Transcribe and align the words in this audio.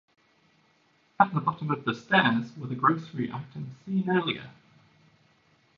At 1.19 1.31
the 1.31 1.39
bottom 1.41 1.69
of 1.69 1.85
the 1.85 1.93
stairs 1.93 2.57
were 2.57 2.65
the 2.65 2.73
grocery 2.73 3.31
items 3.31 3.75
seen 3.85 4.09
earlier. 4.09 4.49